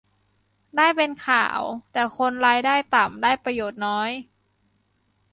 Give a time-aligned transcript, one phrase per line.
[0.77, 1.59] ได้เป็นข่าว
[1.91, 4.11] แต่คนรายได้ต่ำได้ประโยชน์น้อย